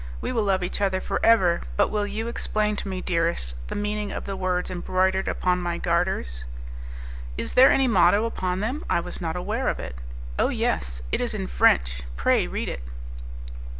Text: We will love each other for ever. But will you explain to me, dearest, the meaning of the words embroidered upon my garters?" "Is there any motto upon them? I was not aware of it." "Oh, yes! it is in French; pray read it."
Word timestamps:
We 0.19 0.31
will 0.31 0.41
love 0.41 0.63
each 0.63 0.81
other 0.81 0.99
for 0.99 1.23
ever. 1.23 1.61
But 1.77 1.89
will 1.91 2.07
you 2.07 2.27
explain 2.27 2.75
to 2.77 2.87
me, 2.87 3.01
dearest, 3.01 3.55
the 3.67 3.75
meaning 3.75 4.11
of 4.11 4.25
the 4.25 4.35
words 4.35 4.71
embroidered 4.71 5.27
upon 5.27 5.61
my 5.61 5.77
garters?" 5.77 6.43
"Is 7.37 7.53
there 7.53 7.69
any 7.69 7.87
motto 7.87 8.25
upon 8.25 8.61
them? 8.61 8.83
I 8.89 8.99
was 8.99 9.21
not 9.21 9.35
aware 9.35 9.67
of 9.67 9.79
it." 9.79 9.95
"Oh, 10.39 10.49
yes! 10.49 11.03
it 11.11 11.21
is 11.21 11.35
in 11.35 11.45
French; 11.45 12.01
pray 12.17 12.47
read 12.47 12.67
it." 12.67 12.81